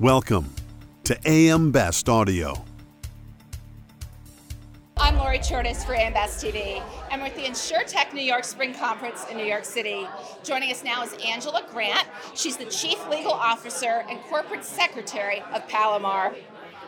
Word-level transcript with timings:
Welcome 0.00 0.54
to 1.02 1.18
AM 1.26 1.72
Best 1.72 2.08
Audio. 2.08 2.64
I'm 4.96 5.16
Lori 5.16 5.40
Chordas 5.40 5.84
for 5.84 5.92
AM 5.92 6.12
Best 6.12 6.44
TV. 6.44 6.80
I'm 7.10 7.20
with 7.20 7.34
the 7.34 7.42
InsurTech 7.42 8.12
New 8.12 8.22
York 8.22 8.44
Spring 8.44 8.72
Conference 8.72 9.26
in 9.28 9.36
New 9.36 9.44
York 9.44 9.64
City. 9.64 10.06
Joining 10.44 10.70
us 10.70 10.84
now 10.84 11.02
is 11.02 11.16
Angela 11.26 11.64
Grant. 11.72 12.06
She's 12.36 12.56
the 12.56 12.66
Chief 12.66 13.08
Legal 13.08 13.32
Officer 13.32 14.04
and 14.08 14.20
Corporate 14.20 14.64
Secretary 14.64 15.42
of 15.52 15.66
Palomar. 15.66 16.32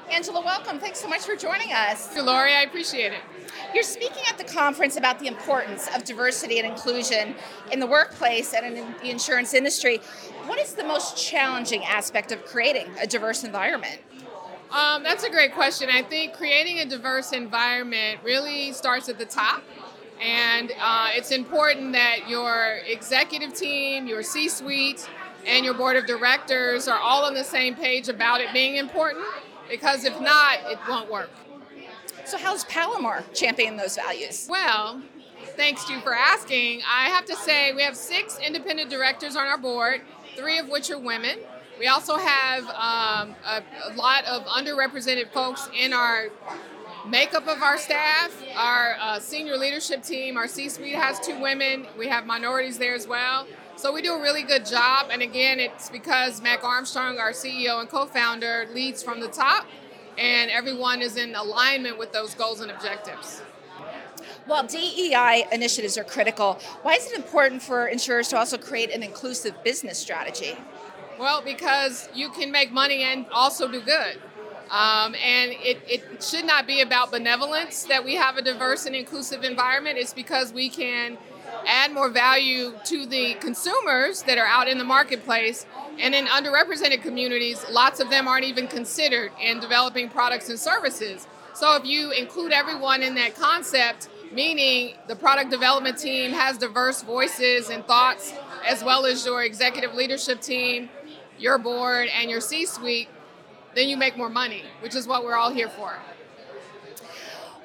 Angela, 0.09 0.41
welcome. 0.41 0.79
Thanks 0.79 1.01
so 1.01 1.09
much 1.09 1.23
for 1.23 1.37
joining 1.37 1.73
us. 1.73 2.17
Lori, 2.17 2.53
I 2.53 2.63
appreciate 2.63 3.13
it. 3.13 3.21
You're 3.75 3.83
speaking 3.83 4.23
at 4.29 4.39
the 4.39 4.45
conference 4.45 4.97
about 4.97 5.19
the 5.19 5.27
importance 5.27 5.89
of 5.95 6.05
diversity 6.05 6.59
and 6.59 6.67
inclusion 6.67 7.35
in 7.73 7.81
the 7.81 7.87
workplace 7.87 8.55
and 8.55 8.77
in 8.77 8.95
the 9.03 9.11
insurance 9.11 9.55
industry. 9.55 9.99
What 10.47 10.59
is 10.59 10.75
the 10.75 10.85
most 10.85 11.17
challenging 11.17 11.85
aspect 11.85 12.33
of 12.33 12.45
creating 12.45 12.89
a 13.01 13.07
diverse 13.07 13.45
environment? 13.45 14.01
Um, 14.71 15.03
that's 15.03 15.25
a 15.25 15.31
great 15.31 15.55
question. 15.55 15.89
I 15.91 16.03
think 16.03 16.35
creating 16.35 16.79
a 16.79 16.87
diverse 16.87 17.33
environment 17.33 18.21
really 18.25 18.73
starts 18.73 19.09
at 19.09 19.19
the 19.19 19.25
top. 19.25 19.63
And 20.21 20.73
uh, 20.81 21.09
it's 21.13 21.31
important 21.31 21.93
that 21.93 22.29
your 22.29 22.81
executive 22.87 23.55
team, 23.55 24.07
your 24.07 24.23
C 24.23 24.49
suite, 24.49 25.09
and 25.47 25.65
your 25.65 25.75
board 25.75 25.97
of 25.97 26.07
directors 26.07 26.89
are 26.89 26.99
all 26.99 27.25
on 27.25 27.35
the 27.35 27.45
same 27.45 27.75
page 27.75 28.09
about 28.09 28.41
it 28.41 28.53
being 28.53 28.77
important 28.77 29.25
because 29.71 30.05
if 30.05 30.21
not, 30.21 30.59
it 30.67 30.79
won't 30.89 31.11
work. 31.11 31.31
So, 32.25 32.37
how's 32.39 32.65
Palomar 32.65 33.25
championing 33.33 33.77
those 33.77 33.97
values? 33.97 34.47
Well, 34.51 35.03
thanks 35.57 35.85
to 35.87 35.95
you 35.95 36.01
for 36.01 36.15
asking. 36.15 36.83
I 36.87 37.09
have 37.09 37.25
to 37.27 37.37
say, 37.37 37.73
we 37.73 37.83
have 37.83 37.97
six 37.97 38.39
independent 38.39 38.91
directors 38.91 39.37
on 39.37 39.47
our 39.47 39.59
board, 39.59 40.03
three 40.37 40.59
of 40.59 40.69
which 40.69 40.91
are 40.91 40.99
women. 40.99 41.39
We 41.79 41.87
also 41.87 42.17
have 42.17 42.65
um, 42.65 43.35
a, 43.47 43.63
a, 43.85 43.95
lot 43.97 44.27
of 44.27 44.45
underrepresented 44.45 45.33
folks 45.33 45.69
in 45.75 45.95
our 45.95 46.29
makeup 47.09 47.49
of 47.49 47.63
our 47.63 47.79
staff. 47.79 48.31
Our 48.55 48.97
uh, 49.01 49.19
senior 49.19 49.57
leadership 49.57 50.03
team, 50.03 50.37
our 50.37 50.47
C 50.47 50.69
suite 50.69 50.95
has 50.95 51.19
two 51.21 51.41
women. 51.41 51.87
We 51.99 52.09
have 52.09 52.27
minorities 52.27 52.77
there 52.77 52.95
as 52.95 53.09
well. 53.09 53.47
So 53.81 53.95
we 53.95 54.03
do 54.03 54.13
a 54.13 54.21
really 54.21 54.43
good 54.43 54.67
job. 54.67 55.07
And 55.11 55.23
again, 55.23 55.59
it's 55.59 55.89
because 55.89 56.43
Mac 56.43 56.63
Armstrong, 56.63 57.17
our 57.19 57.31
CEO 57.31 57.81
and 57.81 57.89
co 57.89 58.05
founder, 58.05 58.69
leads 58.75 59.03
from 59.03 59.21
the 59.21 59.29
top, 59.29 59.65
and 60.19 60.51
everyone 60.51 61.01
is 61.01 61.17
in 61.17 61.35
alignment 61.35 61.97
with 61.97 62.13
those 62.13 62.35
goals 62.35 62.61
and 62.61 62.71
objectives. 62.71 63.41
While 64.45 64.67
DEI 64.67 65.47
initiatives 65.51 65.97
are 65.97 66.05
critical, 66.05 66.59
why 66.83 66.97
is 66.97 67.11
it 67.11 67.17
important 67.17 67.63
for 67.63 67.87
insurers 67.87 68.29
to 68.29 68.37
also 68.37 68.59
create 68.59 68.91
an 68.91 69.03
inclusive 69.03 69.55
business 69.65 69.99
strategy? 69.99 70.59
Well, 71.19 71.41
because 71.41 72.11
you 72.15 72.29
can 72.29 72.53
make 72.53 72.71
money 72.73 73.03
and 73.03 73.25
also 73.33 73.67
do 73.67 73.81
good. 73.81 74.21
Um, 74.71 75.15
and 75.15 75.53
it, 75.53 75.81
it 75.89 76.23
should 76.23 76.45
not 76.45 76.67
be 76.67 76.83
about 76.83 77.11
benevolence 77.11 77.85
that 77.85 78.05
we 78.05 78.17
have 78.17 78.37
a 78.37 78.43
diverse 78.43 78.85
and 78.85 78.95
inclusive 78.95 79.43
environment. 79.43 79.97
It's 79.97 80.13
because 80.13 80.53
we 80.53 80.69
can 80.69 81.17
add 81.67 81.93
more 81.93 82.09
value 82.09 82.75
to 82.85 83.07
the 83.07 83.35
consumers 83.35 84.23
that 84.23 84.39
are 84.39 84.47
out 84.47 84.69
in 84.69 84.79
the 84.79 84.85
marketplace. 84.85 85.67
And 85.99 86.15
in 86.15 86.27
underrepresented 86.27 87.03
communities, 87.03 87.65
lots 87.71 88.01
of 88.01 88.11
them 88.11 88.29
aren't 88.29 88.45
even 88.45 88.67
considered 88.67 89.33
in 89.41 89.61
developing 89.61 90.09
products 90.09 90.49
and 90.49 90.59
services. 90.59 91.27
So 91.55 91.77
if 91.77 91.85
you 91.85 92.11
include 92.13 92.53
everyone 92.53 93.03
in 93.03 93.15
that 93.17 93.37
concept, 93.37 94.09
meaning 94.33 94.95
the 95.09 95.17
product 95.17 95.51
development 95.51 95.99
team 95.99 96.33
has 96.33 96.57
diverse 96.57 97.03
voices 97.03 97.69
and 97.69 97.85
thoughts, 97.87 98.33
as 98.67 98.85
well 98.85 99.05
as 99.05 99.27
your 99.27 99.43
executive 99.43 99.95
leadership 99.95 100.41
team, 100.41 100.89
your 101.39 101.59
board, 101.59 102.09
and 102.15 102.31
your 102.31 102.41
C 102.41 102.67
suite, 102.67 103.09
then 103.75 103.89
you 103.89 103.97
make 103.97 104.17
more 104.17 104.29
money, 104.29 104.63
which 104.81 104.95
is 104.95 105.07
what 105.07 105.25
we're 105.25 105.37
all 105.37 105.53
here 105.53 105.69
for. 105.69 105.95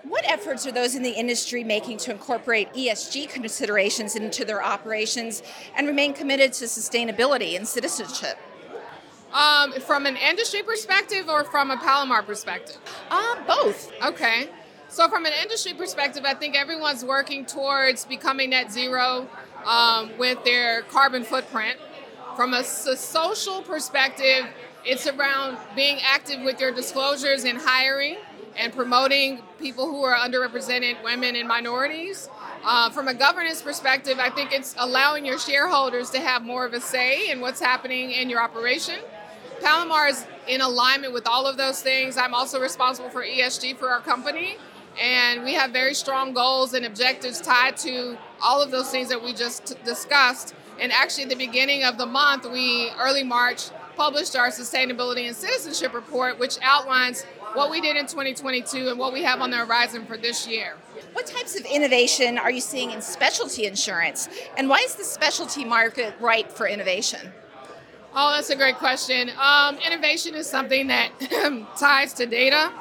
What 0.08 0.24
efforts 0.30 0.68
are 0.68 0.72
those 0.72 0.94
in 0.94 1.02
the 1.02 1.10
industry 1.10 1.64
making 1.64 1.98
to 2.00 2.12
incorporate 2.12 2.72
ESG 2.74 3.28
considerations 3.28 4.16
into 4.16 4.46
their 4.46 4.64
operations 4.64 5.42
and 5.76 5.88
remain 5.88 6.14
committed 6.14 6.54
to 6.54 6.66
sustainability 6.66 7.56
and 7.56 7.68
citizenship? 7.68 8.38
Um, 9.34 9.74
from 9.82 10.06
an 10.06 10.16
industry 10.16 10.62
perspective 10.62 11.28
or 11.28 11.44
from 11.44 11.72
a 11.72 11.78
Palomar 11.78 12.22
perspective? 12.22 12.78
Uh, 13.10 13.36
both. 13.48 13.92
Okay. 14.06 14.48
So, 14.90 15.10
from 15.10 15.26
an 15.26 15.34
industry 15.42 15.74
perspective, 15.74 16.24
I 16.24 16.36
think 16.36 16.56
everyone's 16.56 17.04
working 17.04 17.46
towards 17.46 18.06
becoming 18.06 18.52
net 18.52 18.72
zero 18.72 19.28
um, 19.66 20.12
with 20.20 20.44
their 20.46 20.84
carbon 20.84 21.24
footprint. 21.24 21.78
From 22.36 22.54
a 22.54 22.64
social 22.64 23.64
perspective, 23.64 24.46
it's 24.86 25.08
around 25.08 25.58
being 25.76 25.98
active 26.04 26.42
with 26.42 26.62
your 26.62 26.72
disclosures 26.72 27.44
and 27.44 27.58
hiring 27.58 28.18
and 28.58 28.74
promoting 28.74 29.42
people 29.60 29.86
who 29.86 30.04
are 30.04 30.16
underrepresented, 30.16 31.04
women 31.04 31.36
and 31.36 31.48
minorities. 31.48 32.30
Uh, 32.64 32.90
from 32.90 33.08
a 33.08 33.14
governance 33.14 33.62
perspective, 33.62 34.18
I 34.20 34.30
think 34.30 34.52
it's 34.52 34.76
allowing 34.78 35.26
your 35.26 35.38
shareholders 35.38 36.10
to 36.12 36.20
have 36.20 36.42
more 36.42 36.66
of 36.66 36.74
a 36.74 36.82
say 36.82 37.30
in 37.30 37.42
what's 37.42 37.60
happening 37.60 38.12
in 38.12 38.30
your 38.30 38.42
operation. 38.42 39.00
Palomar 39.62 40.08
is 40.08 40.26
in 40.48 40.62
alignment 40.62 41.14
with 41.14 41.28
all 41.28 41.48
of 41.48 41.58
those 41.58 41.82
things. 41.82 42.18
I'm 42.18 42.34
also 42.34 42.60
responsible 42.60 43.10
for 43.10 43.24
ESG 43.24 43.78
for 43.78 43.90
our 43.90 44.00
company, 44.00 44.58
and 45.02 45.44
we 45.44 45.54
have 45.54 45.72
very 45.72 45.94
strong 45.94 46.34
goals 46.34 46.74
and 46.74 46.86
objectives 46.86 47.42
tied 47.42 47.78
to 47.78 48.18
all 48.42 48.62
of 48.62 48.72
those 48.72 48.90
things 48.90 49.10
that 49.10 49.22
we 49.22 49.34
just 49.34 49.66
t- 49.68 49.76
discussed. 49.84 50.54
And 50.80 50.92
actually, 50.92 51.24
at 51.24 51.30
the 51.30 51.36
beginning 51.36 51.84
of 51.84 51.98
the 51.98 52.06
month, 52.06 52.50
we 52.50 52.92
early 53.00 53.24
March 53.24 53.70
published 53.96 54.36
our 54.36 54.50
sustainability 54.50 55.26
and 55.28 55.36
citizenship 55.36 55.94
report, 55.94 56.38
which 56.38 56.58
outlines 56.62 57.26
what 57.56 57.72
we 57.72 57.82
did 57.82 57.96
in 57.96 58.06
2022 58.06 58.90
and 58.90 59.00
what 59.00 59.14
we 59.14 59.24
have 59.24 59.42
on 59.42 59.50
the 59.50 59.58
horizon 59.58 60.06
for 60.06 60.18
this 60.18 60.48
year. 60.48 60.76
What 61.14 61.26
types 61.26 61.58
of 61.58 61.66
innovation 61.66 62.38
are 62.38 62.52
you 62.52 62.62
seeing 62.62 62.92
in 62.92 63.02
specialty 63.02 63.66
insurance? 63.66 64.28
And 64.58 64.70
why 64.70 64.80
is 64.80 64.96
the 64.96 65.04
specialty 65.04 65.64
market 65.64 66.14
ripe 66.20 66.52
for 66.52 66.68
innovation? 66.68 67.32
Oh, 68.14 68.32
that's 68.32 68.50
a 68.50 68.56
great 68.56 68.76
question. 68.76 69.32
Um, 69.42 69.78
innovation 69.78 70.36
is 70.36 70.48
something 70.48 70.88
that 70.88 71.12
ties 71.78 72.14
to 72.14 72.26
data, 72.26 72.72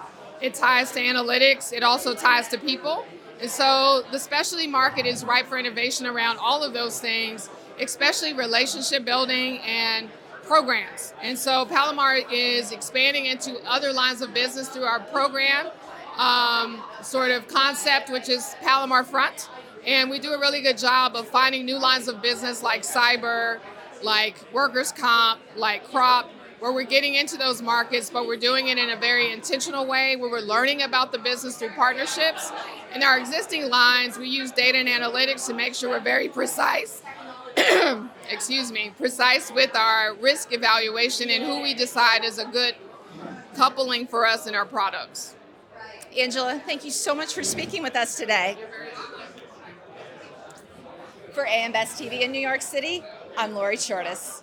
it 0.41 0.55
ties 0.55 0.93
to 0.93 1.01
analytics, 1.01 1.73
it 1.73 1.83
also 1.83 2.15
ties 2.15 2.49
to 2.49 2.59
people. 2.59 3.05
And 3.41 3.51
so 3.51 4.03
the 4.13 4.19
specialty 4.19 4.67
market 4.67 5.07
is 5.07 5.25
ripe 5.25 5.47
for 5.47 5.59
innovation 5.59 6.07
around 6.07 6.39
all 6.39 6.63
of 6.63 6.73
those 6.73 7.01
things, 7.01 7.49
especially 7.81 8.33
relationship 8.33 9.05
building 9.05 9.59
and 9.59 10.09
programs. 10.47 11.15
And 11.23 11.39
so 11.39 11.65
Palomar 11.67 12.17
is 12.31 12.73
expanding 12.73 13.27
into 13.27 13.57
other 13.67 13.93
lines 13.93 14.23
of 14.23 14.33
business 14.35 14.69
through 14.69 14.85
our 14.85 15.01
program 15.01 15.69
um, 16.17 16.83
sort 17.03 17.31
of 17.31 17.49
concept, 17.49 18.11
which 18.11 18.29
is 18.29 18.55
Palomar 18.63 19.05
Front. 19.05 19.49
And 19.87 20.09
we 20.09 20.19
do 20.19 20.33
a 20.33 20.39
really 20.39 20.63
good 20.63 20.79
job 20.79 21.17
of 21.17 21.29
finding 21.29 21.65
new 21.65 21.79
lines 21.79 22.09
of 22.09 22.23
business 22.23 22.63
like 22.63 22.83
cyber, 22.83 23.61
like 24.03 24.37
workers' 24.53 24.93
comp, 24.93 25.41
like 25.57 25.85
crop, 25.85 26.31
where 26.61 26.73
we're 26.73 26.85
getting 26.85 27.15
into 27.15 27.37
those 27.37 27.61
markets, 27.61 28.09
but 28.09 28.27
we're 28.27 28.39
doing 28.39 28.69
it 28.69 28.79
in 28.79 28.91
a 28.91 28.97
very 28.97 29.31
intentional 29.33 29.87
way 29.87 30.17
where 30.17 30.31
we're 30.31 30.41
learning 30.41 30.83
about 30.83 31.13
the 31.13 31.19
business 31.19 31.59
through 31.59 31.71
partnerships. 31.71 32.51
In 32.95 33.03
our 33.03 33.19
existing 33.19 33.69
lines, 33.69 34.17
we 34.17 34.29
use 34.29 34.51
data 34.51 34.79
and 34.79 34.89
analytics 34.89 35.47
to 35.49 35.55
make 35.55 35.75
sure 35.75 35.91
we're 35.91 36.01
very 36.01 36.29
precise 36.29 37.03
excuse 38.31 38.73
me, 38.73 38.93
precise 38.97 39.51
with 39.53 39.75
our 39.77 40.15
risk 40.15 40.53
evaluation 40.53 41.31
and 41.31 41.45
who 41.45 41.63
we 41.63 41.75
decide 41.75 42.25
is 42.25 42.39
a 42.39 42.45
good 42.45 42.75
coupling 43.57 44.07
for 44.07 44.27
us 44.27 44.47
in 44.47 44.55
our 44.55 44.65
products. 44.65 45.35
Angela, 46.17 46.61
thank 46.65 46.85
you 46.85 46.91
so 46.91 47.15
much 47.15 47.35
for 47.35 47.43
speaking 47.43 47.83
with 47.83 47.97
us 47.97 48.17
today. 48.17 48.57
For 51.33 51.47
AM 51.47 51.73
TV 51.73 52.21
in 52.21 52.31
New 52.31 52.41
York 52.41 52.63
City, 52.63 53.03
I'm 53.37 53.55
Lori 53.55 53.77
Chordas. 53.77 54.43